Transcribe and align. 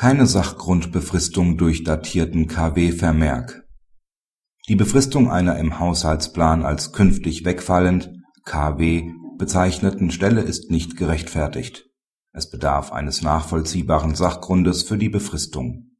Keine 0.00 0.26
Sachgrundbefristung 0.26 1.56
durch 1.58 1.84
datierten 1.84 2.46
KW-Vermerk 2.46 3.66
Die 4.66 4.74
Befristung 4.74 5.30
einer 5.30 5.58
im 5.58 5.78
Haushaltsplan 5.78 6.64
als 6.64 6.92
künftig 6.92 7.44
wegfallend 7.44 8.10
(KW) 8.46 9.10
bezeichneten 9.36 10.10
Stelle 10.10 10.40
ist 10.40 10.70
nicht 10.70 10.96
gerechtfertigt. 10.96 11.90
Es 12.32 12.48
bedarf 12.48 12.92
eines 12.92 13.20
nachvollziehbaren 13.20 14.14
Sachgrundes 14.14 14.84
für 14.84 14.96
die 14.96 15.10
Befristung. 15.10 15.90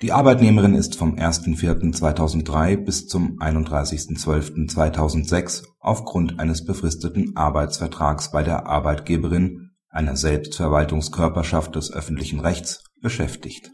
Die 0.00 0.12
Arbeitnehmerin 0.12 0.74
ist 0.74 0.96
vom 0.96 1.16
01.04.2003 1.16 2.82
bis 2.82 3.06
zum 3.06 3.38
31.12.2006 3.38 5.64
aufgrund 5.78 6.40
eines 6.40 6.64
befristeten 6.64 7.36
Arbeitsvertrags 7.36 8.30
bei 8.30 8.42
der 8.42 8.66
Arbeitgeberin, 8.66 9.72
einer 9.90 10.16
Selbstverwaltungskörperschaft 10.16 11.76
des 11.76 11.92
öffentlichen 11.92 12.40
Rechts, 12.40 12.82
beschäftigt. 13.00 13.70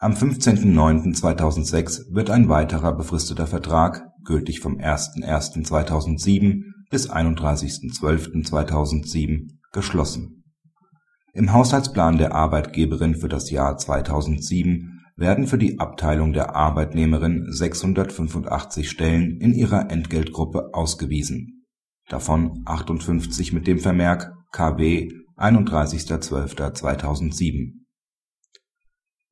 Am 0.00 0.12
15.09.2006 0.12 2.14
wird 2.14 2.30
ein 2.30 2.48
weiterer 2.48 2.96
befristeter 2.96 3.48
Vertrag, 3.48 4.06
gültig 4.24 4.60
vom 4.60 4.78
01.01.2007 4.78 6.62
bis 6.90 7.10
31.12.2007, 7.10 9.48
geschlossen. 9.72 10.44
Im 11.34 11.52
Haushaltsplan 11.52 12.16
der 12.18 12.34
Arbeitgeberin 12.34 13.16
für 13.16 13.28
das 13.28 13.50
Jahr 13.50 13.76
2007 13.76 15.00
werden 15.16 15.48
für 15.48 15.58
die 15.58 15.80
Abteilung 15.80 16.32
der 16.32 16.54
Arbeitnehmerin 16.54 17.46
685 17.48 18.88
Stellen 18.88 19.40
in 19.40 19.52
ihrer 19.52 19.90
Entgeltgruppe 19.90 20.70
ausgewiesen, 20.72 21.66
davon 22.08 22.62
58 22.66 23.52
mit 23.52 23.66
dem 23.66 23.80
Vermerk 23.80 24.32
KW 24.52 25.10
31.12.2007. 25.36 27.87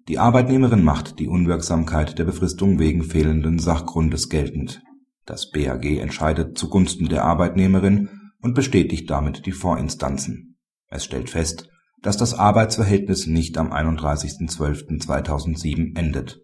Die 0.08 0.18
Arbeitnehmerin 0.20 0.84
macht 0.84 1.18
die 1.18 1.26
Unwirksamkeit 1.26 2.16
der 2.16 2.22
Befristung 2.24 2.78
wegen 2.78 3.02
fehlenden 3.02 3.58
Sachgrundes 3.58 4.28
geltend. 4.28 4.80
Das 5.24 5.50
BAG 5.50 5.84
entscheidet 5.84 6.56
zugunsten 6.56 7.08
der 7.08 7.24
Arbeitnehmerin 7.24 8.08
und 8.40 8.54
bestätigt 8.54 9.10
damit 9.10 9.46
die 9.46 9.52
Vorinstanzen. 9.52 10.58
Es 10.86 11.04
stellt 11.04 11.28
fest, 11.28 11.68
dass 12.02 12.16
das 12.16 12.34
Arbeitsverhältnis 12.34 13.26
nicht 13.26 13.58
am 13.58 13.72
31.12.2007 13.72 15.98
endet. 15.98 16.38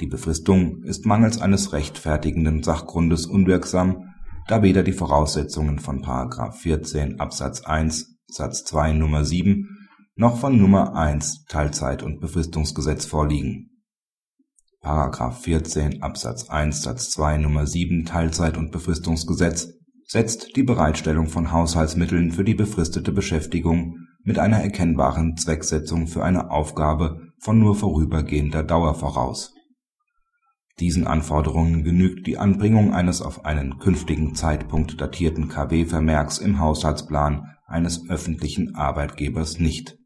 Die 0.00 0.06
Befristung 0.06 0.84
ist 0.84 1.04
mangels 1.04 1.40
eines 1.40 1.72
rechtfertigenden 1.72 2.62
Sachgrundes 2.62 3.26
unwirksam, 3.26 4.14
da 4.46 4.62
weder 4.62 4.84
die 4.84 4.92
Voraussetzungen 4.92 5.80
von§ 5.80 6.04
14 6.52 7.18
Absatz 7.18 7.62
1 7.62 8.14
Satz 8.28 8.62
2 8.64 8.92
Nummer 8.92 9.24
7 9.24 9.81
noch 10.22 10.36
von 10.36 10.56
Nummer 10.56 10.94
1 10.94 11.46
Teilzeit 11.48 12.04
und 12.04 12.20
Befristungsgesetz 12.20 13.06
vorliegen.§ 13.06 13.70
14 15.32 16.00
Absatz 16.00 16.48
1 16.48 16.80
Satz 16.80 17.10
2 17.10 17.38
Nummer 17.38 17.66
7 17.66 18.04
Teilzeit 18.04 18.56
und 18.56 18.70
Befristungsgesetz 18.70 19.70
setzt 20.06 20.54
die 20.54 20.62
Bereitstellung 20.62 21.26
von 21.26 21.50
Haushaltsmitteln 21.50 22.30
für 22.30 22.44
die 22.44 22.54
befristete 22.54 23.10
Beschäftigung 23.10 23.96
mit 24.22 24.38
einer 24.38 24.58
erkennbaren 24.58 25.36
Zwecksetzung 25.36 26.06
für 26.06 26.22
eine 26.22 26.52
Aufgabe 26.52 27.32
von 27.40 27.58
nur 27.58 27.74
vorübergehender 27.74 28.62
Dauer 28.62 28.94
voraus. 28.94 29.52
Diesen 30.78 31.04
Anforderungen 31.04 31.82
genügt 31.82 32.28
die 32.28 32.38
Anbringung 32.38 32.94
eines 32.94 33.22
auf 33.22 33.44
einen 33.44 33.80
künftigen 33.80 34.36
Zeitpunkt 34.36 35.00
datierten 35.00 35.48
KW-Vermerks 35.48 36.38
im 36.38 36.60
Haushaltsplan 36.60 37.56
eines 37.66 38.08
öffentlichen 38.08 38.76
Arbeitgebers 38.76 39.58
nicht. 39.58 39.96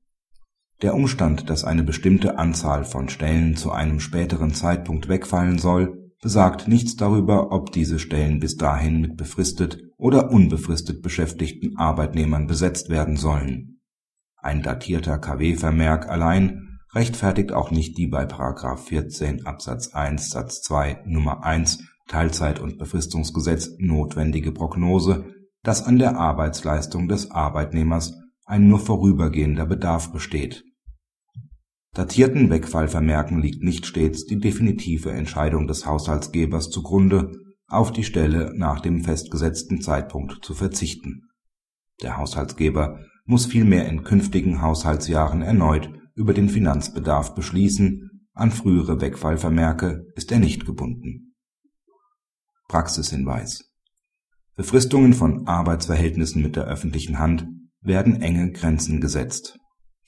Der 0.82 0.94
Umstand, 0.94 1.48
dass 1.48 1.64
eine 1.64 1.82
bestimmte 1.82 2.38
Anzahl 2.38 2.84
von 2.84 3.08
Stellen 3.08 3.56
zu 3.56 3.72
einem 3.72 3.98
späteren 3.98 4.52
Zeitpunkt 4.52 5.08
wegfallen 5.08 5.58
soll, 5.58 6.12
besagt 6.20 6.68
nichts 6.68 6.96
darüber, 6.96 7.52
ob 7.52 7.72
diese 7.72 7.98
Stellen 7.98 8.40
bis 8.40 8.56
dahin 8.56 9.00
mit 9.00 9.16
befristet 9.16 9.78
oder 9.96 10.30
unbefristet 10.30 11.02
beschäftigten 11.02 11.76
Arbeitnehmern 11.76 12.46
besetzt 12.46 12.90
werden 12.90 13.16
sollen. 13.16 13.80
Ein 14.36 14.62
datierter 14.62 15.18
KW-Vermerk 15.18 16.08
allein 16.08 16.78
rechtfertigt 16.94 17.52
auch 17.52 17.70
nicht 17.70 17.96
die 17.96 18.06
bei§ 18.06 18.24
14 18.76 19.46
Absatz 19.46 19.94
1 19.94 20.30
Satz 20.30 20.62
2 20.62 21.02
Nummer 21.06 21.42
1 21.44 21.82
Teilzeit 22.06 22.60
und 22.60 22.78
Befristungsgesetz 22.78 23.70
notwendige 23.78 24.52
Prognose, 24.52 25.26
dass 25.62 25.82
an 25.82 25.98
der 25.98 26.16
Arbeitsleistung 26.16 27.08
des 27.08 27.30
Arbeitnehmers 27.30 28.14
ein 28.46 28.68
nur 28.68 28.78
vorübergehender 28.78 29.66
Bedarf 29.66 30.12
besteht. 30.12 30.64
Datierten 31.92 32.48
Wegfallvermerken 32.50 33.40
liegt 33.40 33.62
nicht 33.62 33.86
stets 33.86 34.24
die 34.24 34.38
definitive 34.38 35.10
Entscheidung 35.10 35.66
des 35.66 35.86
Haushaltsgebers 35.86 36.70
zugrunde, 36.70 37.32
auf 37.68 37.90
die 37.90 38.04
Stelle 38.04 38.52
nach 38.54 38.80
dem 38.80 39.02
festgesetzten 39.02 39.80
Zeitpunkt 39.80 40.44
zu 40.44 40.54
verzichten. 40.54 41.22
Der 42.02 42.16
Haushaltsgeber 42.16 43.00
muss 43.24 43.46
vielmehr 43.46 43.88
in 43.88 44.04
künftigen 44.04 44.62
Haushaltsjahren 44.62 45.42
erneut 45.42 45.90
über 46.14 46.32
den 46.32 46.48
Finanzbedarf 46.48 47.34
beschließen, 47.34 48.28
an 48.34 48.50
frühere 48.50 49.00
Wegfallvermerke 49.00 50.06
ist 50.14 50.30
er 50.30 50.38
nicht 50.38 50.66
gebunden. 50.66 51.34
Praxishinweis 52.68 53.72
Befristungen 54.54 55.14
von 55.14 55.46
Arbeitsverhältnissen 55.46 56.42
mit 56.42 56.56
der 56.56 56.64
öffentlichen 56.64 57.18
Hand 57.18 57.46
werden 57.86 58.20
enge 58.20 58.52
Grenzen 58.52 59.00
gesetzt. 59.00 59.58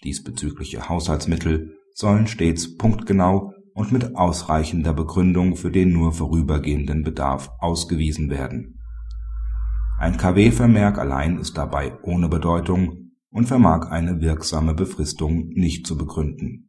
Diesbezügliche 0.05 0.89
Haushaltsmittel 0.89 1.77
sollen 1.94 2.27
stets 2.27 2.77
punktgenau 2.77 3.53
und 3.75 3.93
mit 3.93 4.16
ausreichender 4.16 4.93
Begründung 4.93 5.56
für 5.56 5.71
den 5.71 5.93
nur 5.93 6.12
vorübergehenden 6.12 7.05
Bedarf 7.05 7.50
ausgewiesen 7.59 8.31
werden. 8.31 8.81
Ein 9.99 10.17
KW-Vermerk 10.17 10.99
allein 10.99 11.38
ist 11.38 11.56
dabei 11.56 11.97
ohne 12.03 12.28
Bedeutung 12.28 13.12
und 13.31 13.47
vermag 13.47 13.91
eine 13.91 14.21
wirksame 14.21 14.75
Befristung 14.75 15.49
nicht 15.50 15.87
zu 15.87 15.97
begründen 15.97 16.67